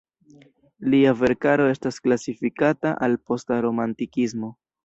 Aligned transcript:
Lia 0.93 1.11
verkaro 1.19 1.69
estas 1.73 2.01
klasifikata 2.07 2.97
al 3.09 3.19
posta 3.31 3.63
romantikismo. 3.67 4.55